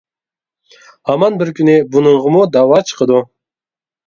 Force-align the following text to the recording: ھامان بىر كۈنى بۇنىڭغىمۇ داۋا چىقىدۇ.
ھامان 1.09 1.37
بىر 1.41 1.51
كۈنى 1.59 1.75
بۇنىڭغىمۇ 1.97 2.43
داۋا 2.57 2.81
چىقىدۇ. 2.93 3.21